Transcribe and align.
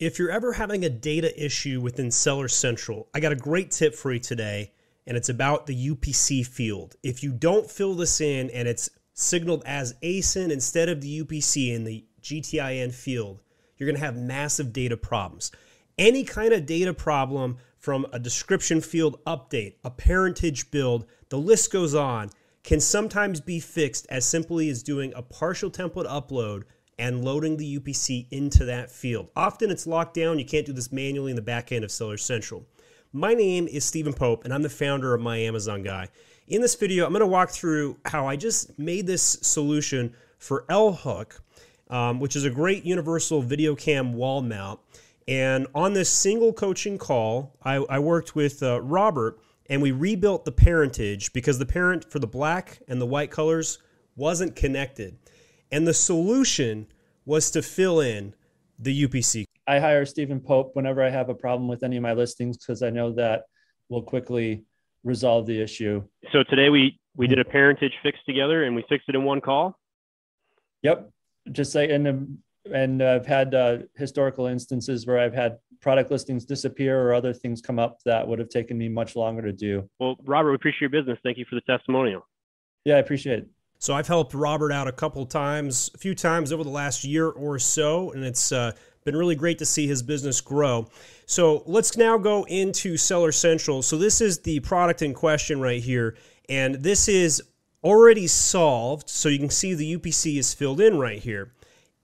If 0.00 0.18
you're 0.18 0.30
ever 0.30 0.54
having 0.54 0.82
a 0.82 0.88
data 0.88 1.44
issue 1.44 1.78
within 1.78 2.10
Seller 2.10 2.48
Central, 2.48 3.10
I 3.12 3.20
got 3.20 3.32
a 3.32 3.36
great 3.36 3.70
tip 3.70 3.94
for 3.94 4.10
you 4.10 4.18
today, 4.18 4.72
and 5.06 5.14
it's 5.14 5.28
about 5.28 5.66
the 5.66 5.90
UPC 5.90 6.46
field. 6.46 6.96
If 7.02 7.22
you 7.22 7.32
don't 7.32 7.70
fill 7.70 7.92
this 7.92 8.18
in 8.18 8.48
and 8.48 8.66
it's 8.66 8.88
signaled 9.12 9.62
as 9.66 9.92
ASIN 10.02 10.50
instead 10.50 10.88
of 10.88 11.02
the 11.02 11.22
UPC 11.22 11.74
in 11.74 11.84
the 11.84 12.02
GTIN 12.22 12.94
field, 12.94 13.42
you're 13.76 13.86
going 13.86 13.98
to 13.98 14.02
have 14.02 14.16
massive 14.16 14.72
data 14.72 14.96
problems. 14.96 15.52
Any 15.98 16.24
kind 16.24 16.54
of 16.54 16.64
data 16.64 16.94
problem 16.94 17.58
from 17.76 18.06
a 18.10 18.18
description 18.18 18.80
field 18.80 19.22
update, 19.26 19.74
a 19.84 19.90
parentage 19.90 20.70
build, 20.70 21.04
the 21.28 21.36
list 21.36 21.70
goes 21.70 21.94
on, 21.94 22.30
can 22.64 22.80
sometimes 22.80 23.42
be 23.42 23.60
fixed 23.60 24.06
as 24.08 24.24
simply 24.24 24.70
as 24.70 24.82
doing 24.82 25.12
a 25.14 25.20
partial 25.20 25.70
template 25.70 26.08
upload 26.08 26.62
and 27.00 27.24
loading 27.24 27.56
the 27.56 27.78
UPC 27.78 28.26
into 28.30 28.66
that 28.66 28.90
field. 28.90 29.30
Often 29.34 29.70
it's 29.70 29.86
locked 29.86 30.12
down. 30.14 30.38
You 30.38 30.44
can't 30.44 30.66
do 30.66 30.74
this 30.74 30.92
manually 30.92 31.30
in 31.30 31.36
the 31.36 31.42
back 31.42 31.72
end 31.72 31.82
of 31.82 31.90
Seller 31.90 32.18
Central. 32.18 32.66
My 33.10 33.32
name 33.32 33.66
is 33.66 33.86
Stephen 33.86 34.12
Pope, 34.12 34.44
and 34.44 34.52
I'm 34.52 34.60
the 34.60 34.68
founder 34.68 35.14
of 35.14 35.20
My 35.22 35.38
Amazon 35.38 35.82
Guy. 35.82 36.08
In 36.46 36.60
this 36.60 36.74
video, 36.74 37.06
I'm 37.06 37.12
going 37.12 37.20
to 37.20 37.26
walk 37.26 37.50
through 37.50 37.96
how 38.04 38.26
I 38.26 38.36
just 38.36 38.78
made 38.78 39.06
this 39.06 39.22
solution 39.22 40.14
for 40.38 40.66
L-Hook, 40.68 41.40
um, 41.88 42.20
which 42.20 42.36
is 42.36 42.44
a 42.44 42.50
great 42.50 42.84
universal 42.84 43.40
video 43.40 43.74
cam 43.74 44.12
wall 44.12 44.42
mount. 44.42 44.78
And 45.26 45.68
on 45.74 45.94
this 45.94 46.10
single 46.10 46.52
coaching 46.52 46.98
call, 46.98 47.56
I, 47.62 47.76
I 47.76 47.98
worked 47.98 48.36
with 48.36 48.62
uh, 48.62 48.82
Robert, 48.82 49.40
and 49.70 49.80
we 49.80 49.90
rebuilt 49.90 50.44
the 50.44 50.52
parentage 50.52 51.32
because 51.32 51.58
the 51.58 51.66
parent 51.66 52.10
for 52.10 52.18
the 52.18 52.26
black 52.26 52.80
and 52.88 53.00
the 53.00 53.06
white 53.06 53.30
colors 53.30 53.78
wasn't 54.16 54.54
connected. 54.54 55.16
And 55.72 55.86
the 55.86 55.94
solution 55.94 56.86
was 57.24 57.50
to 57.52 57.62
fill 57.62 58.00
in 58.00 58.34
the 58.78 59.06
UPC. 59.06 59.44
I 59.66 59.78
hire 59.78 60.04
Stephen 60.04 60.40
Pope 60.40 60.70
whenever 60.74 61.02
I 61.02 61.10
have 61.10 61.28
a 61.28 61.34
problem 61.34 61.68
with 61.68 61.82
any 61.82 61.96
of 61.96 62.02
my 62.02 62.12
listings 62.12 62.56
because 62.56 62.82
I 62.82 62.90
know 62.90 63.12
that 63.12 63.44
will 63.88 64.02
quickly 64.02 64.64
resolve 65.04 65.46
the 65.46 65.60
issue. 65.60 66.02
So 66.32 66.42
today 66.42 66.70
we 66.70 66.98
we 67.16 67.26
did 67.26 67.38
a 67.38 67.44
parentage 67.44 67.92
fix 68.02 68.18
together 68.26 68.64
and 68.64 68.74
we 68.74 68.84
fixed 68.88 69.08
it 69.08 69.14
in 69.14 69.24
one 69.24 69.40
call. 69.40 69.78
Yep, 70.82 71.10
just 71.52 71.72
say 71.72 71.90
and 71.90 72.38
and 72.72 73.02
I've 73.02 73.26
had 73.26 73.54
uh, 73.54 73.78
historical 73.96 74.46
instances 74.46 75.06
where 75.06 75.18
I've 75.18 75.34
had 75.34 75.58
product 75.80 76.10
listings 76.10 76.44
disappear 76.44 77.00
or 77.00 77.14
other 77.14 77.32
things 77.32 77.60
come 77.60 77.78
up 77.78 77.98
that 78.04 78.26
would 78.26 78.38
have 78.38 78.50
taken 78.50 78.76
me 78.76 78.88
much 78.88 79.16
longer 79.16 79.42
to 79.42 79.52
do. 79.52 79.88
Well, 79.98 80.16
Robert, 80.24 80.50
we 80.50 80.56
appreciate 80.56 80.82
your 80.82 80.90
business. 80.90 81.18
Thank 81.22 81.38
you 81.38 81.46
for 81.48 81.54
the 81.54 81.62
testimonial. 81.62 82.26
Yeah, 82.84 82.96
I 82.96 82.98
appreciate 82.98 83.40
it. 83.40 83.48
So 83.80 83.94
I've 83.94 84.08
helped 84.08 84.34
Robert 84.34 84.72
out 84.72 84.88
a 84.88 84.92
couple 84.92 85.24
times, 85.24 85.90
a 85.94 85.98
few 85.98 86.14
times 86.14 86.52
over 86.52 86.62
the 86.62 86.68
last 86.68 87.02
year 87.02 87.30
or 87.30 87.58
so, 87.58 88.12
and 88.12 88.22
it's 88.22 88.52
uh, 88.52 88.72
been 89.04 89.16
really 89.16 89.34
great 89.34 89.56
to 89.58 89.64
see 89.64 89.86
his 89.86 90.02
business 90.02 90.42
grow. 90.42 90.86
So 91.24 91.62
let's 91.64 91.96
now 91.96 92.18
go 92.18 92.44
into 92.44 92.98
Seller 92.98 93.32
Central. 93.32 93.80
So 93.80 93.96
this 93.96 94.20
is 94.20 94.40
the 94.40 94.60
product 94.60 95.00
in 95.00 95.14
question 95.14 95.62
right 95.62 95.82
here, 95.82 96.18
and 96.46 96.74
this 96.74 97.08
is 97.08 97.42
already 97.82 98.26
solved. 98.26 99.08
So 99.08 99.30
you 99.30 99.38
can 99.38 99.48
see 99.48 99.72
the 99.72 99.96
UPC 99.96 100.36
is 100.36 100.52
filled 100.52 100.82
in 100.82 100.98
right 100.98 101.18
here. 101.18 101.54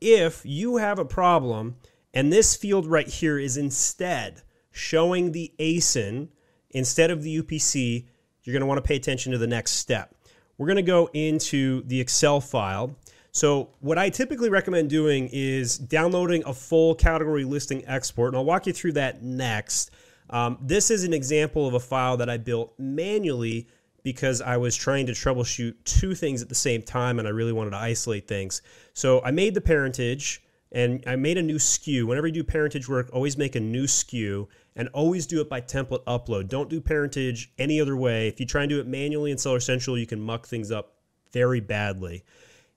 If 0.00 0.42
you 0.44 0.78
have 0.78 0.98
a 0.98 1.04
problem 1.04 1.76
and 2.12 2.32
this 2.32 2.56
field 2.56 2.84
right 2.84 3.06
here 3.06 3.38
is 3.38 3.56
instead 3.56 4.42
showing 4.72 5.30
the 5.30 5.52
ASIN 5.60 6.30
instead 6.70 7.12
of 7.12 7.22
the 7.22 7.40
UPC, 7.40 8.06
you're 8.42 8.54
going 8.54 8.60
to 8.60 8.66
want 8.66 8.78
to 8.78 8.88
pay 8.88 8.96
attention 8.96 9.30
to 9.30 9.38
the 9.38 9.46
next 9.46 9.72
step 9.72 10.16
we're 10.60 10.66
going 10.66 10.76
to 10.76 10.82
go 10.82 11.08
into 11.14 11.82
the 11.86 11.98
Excel 11.98 12.38
file. 12.38 12.94
So, 13.32 13.70
what 13.80 13.96
I 13.96 14.10
typically 14.10 14.50
recommend 14.50 14.90
doing 14.90 15.30
is 15.32 15.78
downloading 15.78 16.42
a 16.44 16.52
full 16.52 16.94
category 16.94 17.44
listing 17.44 17.82
export, 17.86 18.28
and 18.28 18.36
I'll 18.36 18.44
walk 18.44 18.66
you 18.66 18.74
through 18.74 18.92
that 18.92 19.22
next. 19.22 19.90
Um, 20.28 20.58
this 20.60 20.90
is 20.90 21.04
an 21.04 21.14
example 21.14 21.66
of 21.66 21.72
a 21.72 21.80
file 21.80 22.18
that 22.18 22.28
I 22.28 22.36
built 22.36 22.74
manually 22.78 23.68
because 24.02 24.42
I 24.42 24.58
was 24.58 24.76
trying 24.76 25.06
to 25.06 25.12
troubleshoot 25.12 25.76
two 25.84 26.14
things 26.14 26.42
at 26.42 26.50
the 26.50 26.54
same 26.54 26.82
time 26.82 27.18
and 27.18 27.26
I 27.26 27.30
really 27.30 27.52
wanted 27.54 27.70
to 27.70 27.78
isolate 27.78 28.28
things. 28.28 28.60
So, 28.92 29.22
I 29.22 29.30
made 29.30 29.54
the 29.54 29.62
parentage 29.62 30.42
and 30.72 31.02
I 31.06 31.16
made 31.16 31.36
a 31.36 31.42
new 31.42 31.56
SKU. 31.56 32.04
Whenever 32.04 32.28
you 32.28 32.32
do 32.32 32.44
parentage 32.44 32.88
work, 32.88 33.10
always 33.12 33.36
make 33.36 33.56
a 33.56 33.60
new 33.60 33.84
SKU 33.84 34.46
and 34.76 34.88
always 34.88 35.26
do 35.26 35.40
it 35.40 35.48
by 35.48 35.60
template 35.60 36.04
upload. 36.04 36.48
Don't 36.48 36.70
do 36.70 36.80
parentage 36.80 37.52
any 37.58 37.80
other 37.80 37.96
way. 37.96 38.28
If 38.28 38.38
you 38.38 38.46
try 38.46 38.62
and 38.62 38.70
do 38.70 38.78
it 38.78 38.86
manually 38.86 39.30
in 39.30 39.38
Seller 39.38 39.60
Central, 39.60 39.98
you 39.98 40.06
can 40.06 40.20
muck 40.20 40.46
things 40.46 40.70
up 40.70 40.94
very 41.32 41.60
badly. 41.60 42.24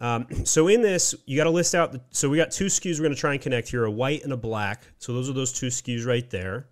Um, 0.00 0.26
so 0.44 0.68
in 0.68 0.82
this, 0.82 1.14
you 1.26 1.36
got 1.36 1.44
to 1.44 1.50
list 1.50 1.74
out. 1.74 1.92
The, 1.92 2.00
so 2.10 2.28
we 2.28 2.36
got 2.36 2.50
two 2.50 2.66
SKUs 2.66 2.98
we're 2.98 3.04
going 3.04 3.14
to 3.14 3.20
try 3.20 3.32
and 3.32 3.40
connect 3.40 3.68
here: 3.68 3.84
a 3.84 3.90
white 3.90 4.24
and 4.24 4.32
a 4.32 4.36
black. 4.36 4.82
So 4.98 5.12
those 5.12 5.30
are 5.30 5.32
those 5.32 5.52
two 5.52 5.68
SKUs 5.68 6.06
right 6.06 6.28
there. 6.30 6.66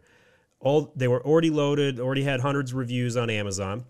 All 0.60 0.92
they 0.96 1.08
were 1.08 1.24
already 1.24 1.50
loaded, 1.50 2.00
already 2.00 2.24
had 2.24 2.40
hundreds 2.40 2.72
of 2.72 2.78
reviews 2.78 3.16
on 3.16 3.30
Amazon. 3.30 3.84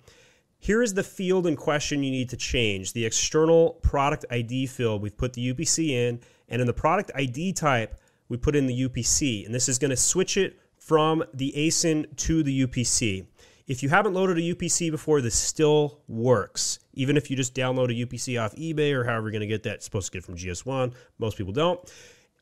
Here 0.65 0.83
is 0.83 0.95
the 0.95 1.03
field 1.03 1.47
in 1.47 1.57
question 1.57 2.03
you 2.03 2.11
need 2.11 2.31
to 2.31 2.39
change. 2.39 2.95
The 2.95 3.05
external 3.05 3.75
product 3.83 4.25
ID 4.31 4.65
field, 4.69 5.03
we've 5.03 5.15
put 5.15 5.35
the 5.35 5.53
UPC 5.53 5.91
in, 5.91 6.21
and 6.49 6.59
in 6.63 6.67
the 6.67 6.73
product 6.73 7.11
ID 7.15 7.53
type, 7.53 8.01
we 8.31 8.39
put 8.39 8.57
in 8.57 8.67
the 8.67 8.89
UPC. 8.89 9.45
And 9.45 9.55
this 9.55 9.69
is 9.69 9.79
to 9.91 9.97
switch 9.97 10.39
it 10.39 10.59
from 10.79 11.23
the 11.35 11.53
ASIN 11.55 12.17
to 12.17 12.43
the 12.43 12.67
UPC. 12.67 13.27
If 13.67 13.83
you 13.83 13.91
haven't 13.91 14.15
loaded 14.15 14.39
a 14.39 14.41
UPC 14.41 14.91
before, 14.91 15.21
this 15.21 15.35
still 15.35 16.01
works. 16.09 16.79
Even 16.95 17.19
if 17.19 17.31
you 17.31 17.37
just 17.37 17.55
download 17.55 17.91
a 17.91 18.07
UPC 18.07 18.43
off 18.43 18.57
eBay 18.57 18.95
or 18.95 19.05
however 19.05 19.29
you're 19.29 19.41
to 19.41 19.47
get 19.47 19.65
that, 19.65 19.75
it's 19.75 19.85
supposed 19.85 20.13
to 20.13 20.17
get 20.17 20.25
from 20.25 20.35
GS1. 20.35 20.95
Most 21.19 21.37
people 21.37 21.53
don't. 21.53 21.79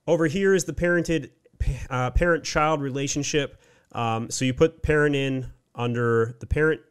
Over 0.06 0.28
here 0.28 0.54
is 0.54 0.62
the 0.62 0.72
parented 0.72 1.30
uh, 1.90 2.12
parent-child 2.12 2.82
relationship. 2.82 3.60
Um, 3.90 4.30
so 4.30 4.44
you 4.44 4.54
put 4.54 4.80
parent 4.84 5.16
in 5.16 5.50
under 5.74 6.36
the 6.38 6.46
parent 6.46 6.82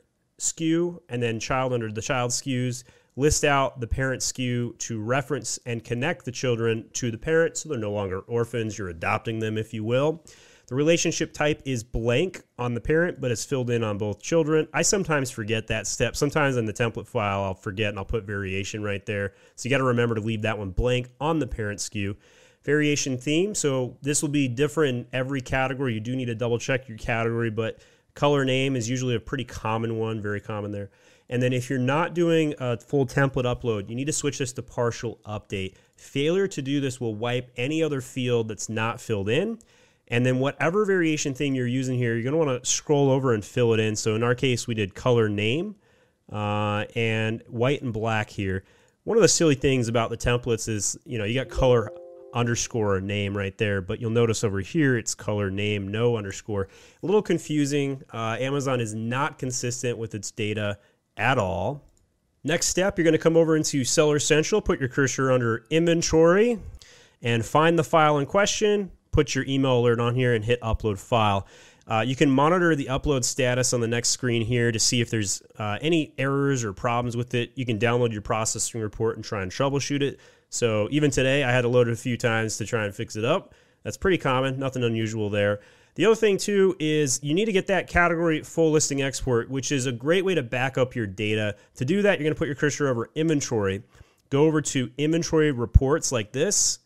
SKU 0.42 1.00
and 1.08 1.22
then 1.22 1.40
child 1.40 1.72
under 1.72 1.92
the 1.92 2.02
child 2.02 2.32
SKUs. 2.32 2.84
List 3.16 3.44
out 3.44 3.80
the 3.80 3.88
parent 3.88 4.22
SKU 4.22 4.78
to 4.80 5.00
reference 5.02 5.60
and 5.66 5.84
connect 5.84 6.26
the 6.26 6.32
children 6.32 6.86
to 6.94 7.12
the 7.12 7.18
parent 7.18 7.58
so 7.58 7.70
they're 7.70 7.78
no 7.78 7.92
longer 7.92 8.20
orphans. 8.22 8.78
You're 8.78 8.90
adopting 8.90 9.40
them, 9.40 9.58
if 9.58 9.74
you 9.74 9.84
will. 9.84 10.24
The 10.68 10.76
relationship 10.76 11.34
type 11.34 11.62
is 11.66 11.84
blank 11.84 12.42
on 12.58 12.74
the 12.74 12.80
parent, 12.80 13.20
but 13.20 13.30
it's 13.30 13.44
filled 13.44 13.70
in 13.70 13.84
on 13.84 13.98
both 13.98 14.22
children. 14.22 14.70
I 14.74 14.84
sometimes 14.84 15.30
forget 15.30 15.68
that 15.68 15.86
step. 15.86 16.16
Sometimes 16.16 16.56
in 16.56 16.66
the 16.66 16.74
template 16.74 17.08
file, 17.08 17.44
I'll 17.44 17.54
forget 17.54 17.90
and 17.90 18.00
I'll 18.00 18.06
put 18.06 18.24
variation 18.24 18.82
right 18.82 19.06
there. 19.06 19.34
So 19.58 19.68
you 19.68 19.70
got 19.70 19.80
to 19.80 19.84
remember 19.84 20.16
to 20.16 20.22
leave 20.22 20.44
that 20.44 20.58
one 20.58 20.72
blank 20.72 21.10
on 21.20 21.40
the 21.40 21.48
parent 21.48 21.80
SKU. 21.80 22.16
Variation 22.64 23.18
theme. 23.18 23.54
So 23.54 23.98
this 24.02 24.22
will 24.22 24.30
be 24.30 24.48
different 24.48 24.98
in 24.98 25.08
every 25.12 25.42
category. 25.42 25.94
You 25.94 26.00
do 26.00 26.16
need 26.16 26.26
to 26.26 26.36
double 26.36 26.58
check 26.58 26.88
your 26.88 26.98
category, 26.98 27.50
but 27.50 27.82
color 28.14 28.46
name 28.46 28.76
is 28.76 28.90
usually 28.90 29.16
a 29.16 29.20
pretty 29.20 29.44
common 29.44 29.98
one, 29.98 30.22
very 30.22 30.42
common 30.42 30.72
there. 30.72 30.90
And 31.30 31.42
then 31.42 31.54
if 31.54 31.70
you're 31.70 31.80
not 31.80 32.14
doing 32.14 32.54
a 32.60 32.78
full 32.78 33.06
template 33.06 33.46
upload, 33.46 33.90
you 33.90 33.96
need 33.96 34.06
to 34.06 34.14
switch 34.14 34.40
this 34.40 34.52
to 34.54 34.62
partial 34.62 35.20
update. 35.26 35.76
Failure 35.96 36.48
to 36.50 36.62
do 36.62 36.82
this 36.82 37.00
will 37.00 37.16
wipe 37.16 37.52
any 37.56 37.82
other 37.82 38.02
field 38.02 38.50
that's 38.50 38.68
not 38.68 39.00
filled 39.00 39.30
in. 39.30 39.60
And 40.10 40.26
then 40.26 40.40
whatever 40.40 40.84
variation 40.84 41.34
thing 41.34 41.56
you're 41.56 41.68
using 41.68 41.98
here, 41.98 42.16
you're 42.16 42.24
going 42.24 42.34
to 42.34 42.46
want 42.46 42.62
to 42.64 42.70
scroll 42.70 43.10
over 43.10 43.34
and 43.34 43.46
fill 43.46 43.74
it 43.74 43.80
in. 43.80 43.96
So 43.96 44.14
in 44.14 44.24
our 44.24 44.36
case, 44.36 44.68
we 44.68 44.74
did 44.74 44.94
color 44.94 45.30
name 45.30 45.76
uh, 46.30 46.84
and 46.96 47.42
white 47.48 47.82
and 47.82 47.94
black 47.94 48.30
here. 48.30 48.66
One 49.06 49.18
of 49.18 49.22
the 49.22 49.30
silly 49.30 49.56
things 49.56 49.88
about 49.88 50.10
the 50.10 50.18
templates 50.18 50.68
is, 50.68 50.98
you 51.06 51.18
know, 51.18 51.24
you 51.24 51.34
got 51.34 51.48
color 51.48 51.94
underscore 52.34 53.00
name 53.02 53.36
right 53.36 53.58
there, 53.58 53.82
but 53.82 54.00
you'll 54.00 54.12
notice 54.12 54.44
over 54.44 54.60
here 54.60 54.98
it's 54.98 55.16
color 55.16 55.50
name, 55.52 55.88
no 55.88 56.18
underscore. 56.18 56.68
A 57.02 57.06
little 57.06 57.22
confusing. 57.22 58.02
Uh, 58.14 58.38
Amazon 58.40 58.80
is 58.80 58.94
not 58.94 59.38
consistent 59.38 59.98
with 59.98 60.16
its 60.16 60.32
data 60.32 60.78
at 61.18 61.38
all. 61.38 61.84
Next 62.44 62.68
step, 62.68 62.98
you're 62.98 63.04
going 63.04 63.14
to 63.14 63.20
come 63.20 63.38
over 63.38 63.56
into 63.56 63.84
Seller 63.84 64.20
Central, 64.20 64.62
put 64.62 64.80
your 64.80 64.90
cursor 64.90 65.32
under 65.32 65.66
inventory, 65.70 66.60
and 67.22 67.46
find 67.46 67.78
the 67.78 67.84
file 67.84 68.18
in 68.18 68.26
question 68.26 68.92
put 69.12 69.36
your 69.36 69.46
email 69.48 69.80
alert 69.80 70.00
on 70.00 70.16
here 70.16 70.34
and 70.34 70.44
hit 70.44 70.60
upload 70.62 70.98
file. 70.98 71.46
Uh, 71.88 72.04
you 72.06 72.16
can 72.16 72.32
monitor 72.32 72.76
the 72.76 72.86
upload 72.86 73.24
status 73.24 73.74
on 73.74 73.82
the 73.82 73.88
next 73.88 74.10
screen 74.10 74.46
here 74.46 74.72
to 74.72 74.80
see 74.80 75.02
if 75.02 75.10
there's 75.10 75.42
uh, 75.60 75.78
any 75.82 76.14
errors 76.18 76.64
or 76.64 76.74
problems 76.74 77.18
with 77.18 77.34
it. 77.34 77.52
You 77.56 77.66
can 77.66 77.78
download 77.78 78.14
your 78.14 78.22
processing 78.22 78.82
report 78.82 79.18
and 79.18 79.26
try 79.26 79.42
and 79.42 79.52
troubleshoot 79.52 80.02
it. 80.02 80.20
So 80.52 80.88
even 80.92 81.10
today, 81.10 81.44
I 81.44 81.52
had 81.52 81.62
to 81.62 81.68
load 81.68 81.88
it 81.88 81.94
a 81.94 81.98
few 81.98 82.16
times 82.16 82.58
to 82.58 82.66
try 82.66 82.86
and 82.86 82.94
fix 82.94 83.16
it 83.16 83.26
up. 83.26 83.56
That's 83.82 83.98
pretty 83.98 84.20
common, 84.20 84.60
nothing 84.60 84.84
unusual 84.84 85.32
there. 85.32 85.62
The 85.96 86.06
other 86.06 86.16
thing 86.16 86.38
too 86.38 86.76
is 86.80 87.20
you 87.24 87.34
need 87.34 87.46
to 87.46 87.52
get 87.52 87.66
that 87.68 87.88
category 87.88 88.44
full 88.44 88.72
listing 88.72 89.02
export, 89.02 89.50
which 89.50 89.72
is 89.72 89.88
a 89.88 89.92
great 89.92 90.24
way 90.24 90.36
to 90.36 90.44
back 90.44 90.78
up 90.78 90.96
your 90.96 91.08
data. 91.08 91.56
To 91.78 91.86
do 91.86 92.04
that, 92.04 92.20
you're 92.20 92.26
going 92.26 92.36
to 92.36 92.38
put 92.38 92.48
your 92.48 92.56
cursor 92.56 92.88
over 92.88 93.10
inventory, 93.16 93.82
go 94.30 94.46
over 94.46 94.62
to 94.62 94.92
inventory 95.00 95.52
reports 95.52 96.12
like 96.12 96.32
this. 96.32 96.78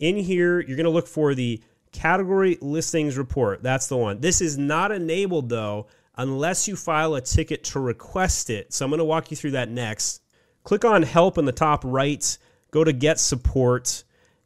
In 0.00 0.16
here, 0.16 0.60
you're 0.60 0.76
going 0.76 0.84
to 0.84 0.90
look 0.90 1.06
for 1.06 1.34
the 1.34 1.62
Category 1.92 2.56
listings 2.60 3.18
report. 3.18 3.62
That's 3.62 3.88
the 3.88 3.96
one. 3.96 4.20
This 4.20 4.40
is 4.40 4.56
not 4.56 4.92
enabled 4.92 5.48
though 5.48 5.88
unless 6.16 6.68
you 6.68 6.76
file 6.76 7.14
a 7.14 7.20
ticket 7.20 7.64
to 7.64 7.80
request 7.80 8.48
it. 8.48 8.72
So 8.72 8.84
I'm 8.84 8.90
going 8.90 8.98
to 8.98 9.04
walk 9.04 9.30
you 9.30 9.36
through 9.36 9.52
that 9.52 9.70
next. 9.70 10.22
Click 10.62 10.84
on 10.84 11.02
help 11.02 11.36
in 11.36 11.46
the 11.46 11.52
top 11.52 11.82
right, 11.84 12.38
go 12.70 12.84
to 12.84 12.92
get 12.92 13.18
support, 13.18 14.04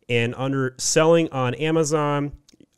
and 0.08 0.34
under 0.36 0.74
selling 0.78 1.30
on 1.30 1.54
Amazon, 1.54 2.32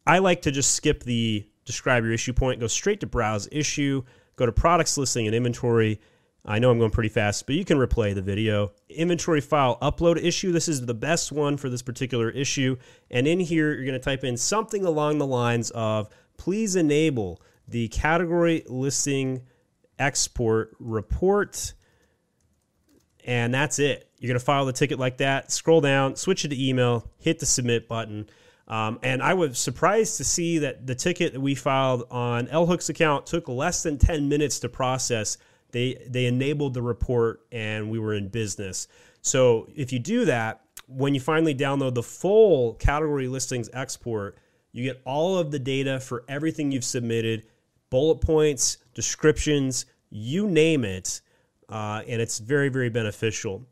I 0.06 0.18
like 0.18 0.42
to 0.42 0.50
just 0.50 0.72
skip 0.72 1.02
the 1.02 1.46
describe 1.64 2.04
your 2.04 2.12
issue 2.12 2.32
point, 2.32 2.60
go 2.60 2.68
straight 2.68 3.00
to 3.00 3.06
browse 3.06 3.48
issue, 3.50 4.02
go 4.36 4.46
to 4.46 4.52
products 4.52 4.96
listing 4.96 5.26
and 5.26 5.34
inventory. 5.34 6.00
I 6.44 6.60
know 6.60 6.70
I'm 6.70 6.78
going 6.78 6.92
pretty 6.92 7.08
fast, 7.08 7.44
but 7.46 7.56
you 7.56 7.64
can 7.64 7.76
replay 7.76 8.14
the 8.14 8.22
video. 8.22 8.70
Inventory 8.88 9.40
file 9.40 9.78
upload 9.82 10.22
issue. 10.22 10.52
This 10.52 10.68
is 10.68 10.86
the 10.86 10.94
best 10.94 11.32
one 11.32 11.56
for 11.56 11.68
this 11.68 11.82
particular 11.82 12.30
issue. 12.30 12.76
And 13.10 13.26
in 13.26 13.40
here, 13.40 13.74
you're 13.74 13.84
going 13.84 13.94
to 13.94 13.98
type 13.98 14.22
in 14.22 14.36
something 14.36 14.84
along 14.84 15.18
the 15.18 15.26
lines 15.26 15.70
of 15.72 16.08
please 16.36 16.76
enable 16.76 17.42
the 17.66 17.88
category 17.88 18.62
listing 18.68 19.42
export 19.98 20.76
report. 20.78 21.74
And 23.24 23.52
that's 23.52 23.80
it. 23.80 24.05
You're 24.18 24.28
going 24.28 24.38
to 24.38 24.44
file 24.44 24.64
the 24.64 24.72
ticket 24.72 24.98
like 24.98 25.18
that, 25.18 25.52
scroll 25.52 25.80
down, 25.80 26.16
switch 26.16 26.44
it 26.44 26.48
to 26.48 26.68
email, 26.68 27.10
hit 27.18 27.38
the 27.38 27.46
submit 27.46 27.88
button. 27.88 28.28
Um, 28.68 28.98
and 29.02 29.22
I 29.22 29.34
was 29.34 29.58
surprised 29.58 30.16
to 30.16 30.24
see 30.24 30.58
that 30.58 30.86
the 30.86 30.94
ticket 30.94 31.34
that 31.34 31.40
we 31.40 31.54
filed 31.54 32.04
on 32.10 32.48
L 32.48 32.66
Hook's 32.66 32.88
account 32.88 33.26
took 33.26 33.48
less 33.48 33.82
than 33.82 33.98
10 33.98 34.28
minutes 34.28 34.58
to 34.60 34.68
process. 34.68 35.38
They, 35.70 36.02
they 36.08 36.26
enabled 36.26 36.74
the 36.74 36.82
report 36.82 37.42
and 37.52 37.90
we 37.90 37.98
were 37.98 38.14
in 38.14 38.28
business. 38.28 38.88
So 39.20 39.68
if 39.74 39.92
you 39.92 39.98
do 39.98 40.24
that, 40.24 40.62
when 40.88 41.14
you 41.14 41.20
finally 41.20 41.54
download 41.54 41.94
the 41.94 42.02
full 42.02 42.74
category 42.74 43.28
listings 43.28 43.68
export, 43.72 44.38
you 44.72 44.84
get 44.84 45.00
all 45.04 45.38
of 45.38 45.50
the 45.50 45.58
data 45.58 46.00
for 46.00 46.24
everything 46.28 46.70
you've 46.70 46.84
submitted, 46.84 47.46
bullet 47.90 48.20
points, 48.20 48.78
descriptions, 48.94 49.86
you 50.10 50.48
name 50.48 50.84
it. 50.84 51.20
Uh, 51.68 52.02
and 52.06 52.20
it's 52.22 52.38
very, 52.38 52.68
very 52.68 52.88
beneficial. 52.88 53.66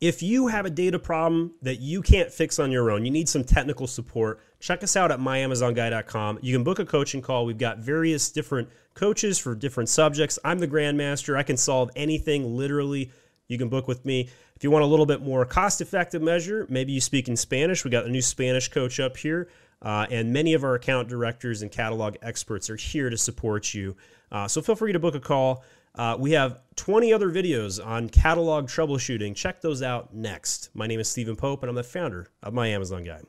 If 0.00 0.22
you 0.22 0.46
have 0.46 0.64
a 0.64 0.70
data 0.70 0.98
problem 0.98 1.52
that 1.60 1.78
you 1.80 2.00
can't 2.00 2.32
fix 2.32 2.58
on 2.58 2.72
your 2.72 2.90
own, 2.90 3.04
you 3.04 3.10
need 3.10 3.28
some 3.28 3.44
technical 3.44 3.86
support, 3.86 4.40
check 4.58 4.82
us 4.82 4.96
out 4.96 5.12
at 5.12 5.20
myamazonguy.com. 5.20 6.38
You 6.40 6.54
can 6.54 6.64
book 6.64 6.78
a 6.78 6.86
coaching 6.86 7.20
call. 7.20 7.44
We've 7.44 7.58
got 7.58 7.80
various 7.80 8.30
different 8.30 8.70
coaches 8.94 9.38
for 9.38 9.54
different 9.54 9.90
subjects. 9.90 10.38
I'm 10.42 10.58
the 10.58 10.66
grandmaster. 10.66 11.36
I 11.36 11.42
can 11.42 11.58
solve 11.58 11.90
anything 11.96 12.56
literally. 12.56 13.12
You 13.46 13.58
can 13.58 13.68
book 13.68 13.88
with 13.88 14.06
me. 14.06 14.30
If 14.56 14.64
you 14.64 14.70
want 14.70 14.84
a 14.84 14.86
little 14.86 15.04
bit 15.04 15.20
more 15.20 15.44
cost 15.44 15.82
effective 15.82 16.22
measure, 16.22 16.66
maybe 16.70 16.92
you 16.92 17.00
speak 17.02 17.28
in 17.28 17.36
Spanish. 17.36 17.84
We 17.84 17.90
got 17.90 18.06
a 18.06 18.10
new 18.10 18.22
Spanish 18.22 18.68
coach 18.68 19.00
up 19.00 19.18
here. 19.18 19.48
Uh, 19.82 20.06
and 20.10 20.32
many 20.32 20.54
of 20.54 20.64
our 20.64 20.74
account 20.76 21.08
directors 21.08 21.60
and 21.60 21.70
catalog 21.70 22.16
experts 22.22 22.70
are 22.70 22.76
here 22.76 23.10
to 23.10 23.18
support 23.18 23.74
you. 23.74 23.96
Uh, 24.32 24.48
so 24.48 24.62
feel 24.62 24.76
free 24.76 24.92
to 24.94 24.98
book 24.98 25.14
a 25.14 25.20
call. 25.20 25.62
Uh, 25.94 26.16
we 26.18 26.32
have 26.32 26.60
20 26.76 27.12
other 27.12 27.30
videos 27.30 27.84
on 27.84 28.08
catalog 28.08 28.66
troubleshooting. 28.66 29.34
Check 29.34 29.60
those 29.60 29.82
out 29.82 30.14
next. 30.14 30.70
My 30.74 30.86
name 30.86 31.00
is 31.00 31.08
Stephen 31.08 31.36
Pope, 31.36 31.62
and 31.62 31.70
I'm 31.70 31.76
the 31.76 31.82
founder 31.82 32.28
of 32.42 32.54
My 32.54 32.68
Amazon 32.68 33.04
Guy. 33.04 33.20